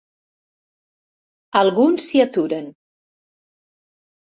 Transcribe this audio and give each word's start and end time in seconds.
Alguns 1.61 2.07
s'hi 2.09 2.23
aturen. 2.25 2.73